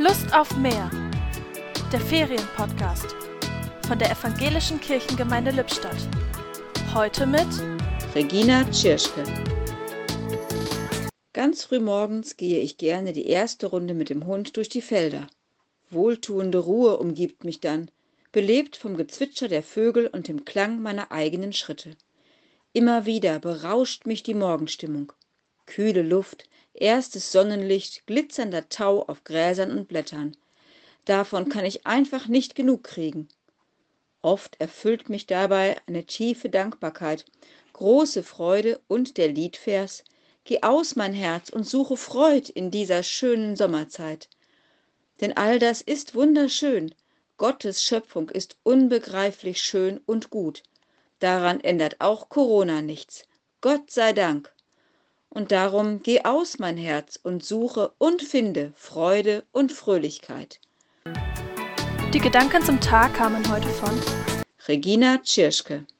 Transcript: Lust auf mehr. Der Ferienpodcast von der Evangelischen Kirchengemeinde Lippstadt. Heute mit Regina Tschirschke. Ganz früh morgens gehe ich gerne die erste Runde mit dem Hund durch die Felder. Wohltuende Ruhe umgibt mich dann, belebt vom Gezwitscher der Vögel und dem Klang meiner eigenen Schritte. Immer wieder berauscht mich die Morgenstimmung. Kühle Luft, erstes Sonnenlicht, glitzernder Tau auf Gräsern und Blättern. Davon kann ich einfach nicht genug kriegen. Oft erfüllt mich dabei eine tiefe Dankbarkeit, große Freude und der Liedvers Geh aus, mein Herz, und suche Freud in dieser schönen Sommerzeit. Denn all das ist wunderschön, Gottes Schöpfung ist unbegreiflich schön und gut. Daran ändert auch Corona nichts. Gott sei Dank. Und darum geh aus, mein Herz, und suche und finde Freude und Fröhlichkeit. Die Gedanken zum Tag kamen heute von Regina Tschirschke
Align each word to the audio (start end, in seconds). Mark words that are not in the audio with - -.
Lust 0.00 0.32
auf 0.32 0.56
mehr. 0.56 0.88
Der 1.92 1.98
Ferienpodcast 1.98 3.16
von 3.88 3.98
der 3.98 4.12
Evangelischen 4.12 4.80
Kirchengemeinde 4.80 5.50
Lippstadt. 5.50 5.96
Heute 6.94 7.26
mit 7.26 7.48
Regina 8.14 8.64
Tschirschke. 8.70 9.24
Ganz 11.32 11.64
früh 11.64 11.80
morgens 11.80 12.36
gehe 12.36 12.60
ich 12.60 12.78
gerne 12.78 13.12
die 13.12 13.26
erste 13.26 13.66
Runde 13.66 13.92
mit 13.92 14.08
dem 14.08 14.24
Hund 14.24 14.56
durch 14.56 14.68
die 14.68 14.82
Felder. 14.82 15.26
Wohltuende 15.90 16.58
Ruhe 16.58 16.98
umgibt 16.98 17.42
mich 17.42 17.58
dann, 17.58 17.90
belebt 18.30 18.76
vom 18.76 18.96
Gezwitscher 18.96 19.48
der 19.48 19.64
Vögel 19.64 20.06
und 20.06 20.28
dem 20.28 20.44
Klang 20.44 20.80
meiner 20.80 21.10
eigenen 21.10 21.52
Schritte. 21.52 21.96
Immer 22.72 23.04
wieder 23.04 23.40
berauscht 23.40 24.06
mich 24.06 24.22
die 24.22 24.34
Morgenstimmung. 24.34 25.12
Kühle 25.66 26.02
Luft, 26.02 26.44
erstes 26.80 27.32
Sonnenlicht, 27.32 28.06
glitzernder 28.06 28.68
Tau 28.68 29.02
auf 29.02 29.24
Gräsern 29.24 29.70
und 29.70 29.88
Blättern. 29.88 30.36
Davon 31.04 31.48
kann 31.48 31.64
ich 31.64 31.86
einfach 31.86 32.28
nicht 32.28 32.54
genug 32.54 32.84
kriegen. 32.84 33.28
Oft 34.22 34.60
erfüllt 34.60 35.08
mich 35.08 35.26
dabei 35.26 35.76
eine 35.86 36.04
tiefe 36.04 36.50
Dankbarkeit, 36.50 37.24
große 37.72 38.22
Freude 38.22 38.80
und 38.88 39.16
der 39.16 39.28
Liedvers 39.28 40.04
Geh 40.48 40.62
aus, 40.62 40.96
mein 40.96 41.12
Herz, 41.12 41.50
und 41.50 41.68
suche 41.68 41.98
Freud 41.98 42.50
in 42.54 42.70
dieser 42.70 43.02
schönen 43.02 43.54
Sommerzeit. 43.54 44.30
Denn 45.20 45.36
all 45.36 45.58
das 45.58 45.82
ist 45.82 46.14
wunderschön, 46.14 46.94
Gottes 47.36 47.84
Schöpfung 47.84 48.30
ist 48.30 48.56
unbegreiflich 48.62 49.60
schön 49.60 50.00
und 50.06 50.30
gut. 50.30 50.62
Daran 51.18 51.60
ändert 51.60 52.00
auch 52.00 52.30
Corona 52.30 52.80
nichts. 52.80 53.24
Gott 53.60 53.90
sei 53.90 54.14
Dank. 54.14 54.50
Und 55.30 55.52
darum 55.52 56.02
geh 56.02 56.22
aus, 56.24 56.58
mein 56.58 56.76
Herz, 56.76 57.18
und 57.22 57.44
suche 57.44 57.92
und 57.98 58.22
finde 58.22 58.72
Freude 58.76 59.44
und 59.52 59.72
Fröhlichkeit. 59.72 60.60
Die 62.14 62.20
Gedanken 62.20 62.62
zum 62.62 62.80
Tag 62.80 63.14
kamen 63.14 63.50
heute 63.52 63.68
von 63.68 63.90
Regina 64.66 65.18
Tschirschke 65.18 65.86